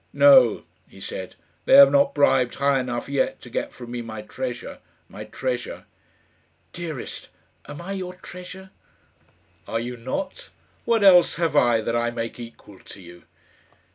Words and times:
"No," 0.13 0.63
he 0.87 0.99
said, 0.99 1.35
"they 1.65 1.75
have 1.75 1.91
not 1.91 2.15
bribed 2.15 2.55
high 2.55 2.79
enough 2.79 3.07
yet 3.07 3.39
to 3.41 3.51
get 3.51 3.71
from 3.71 3.91
me 3.91 4.01
my 4.01 4.23
treasure 4.23 4.79
my 5.07 5.25
treasure." 5.25 5.85
"Dearest, 6.73 7.29
am 7.67 7.81
I 7.83 7.91
your 7.91 8.15
treasure?" 8.15 8.71
"Are 9.67 9.79
you 9.79 9.95
not? 9.97 10.49
What 10.85 11.03
else 11.03 11.35
have 11.35 11.55
I 11.55 11.81
that 11.81 11.95
I 11.95 12.09
make 12.09 12.39
equal 12.39 12.79
to 12.79 12.99
you?" 12.99 13.25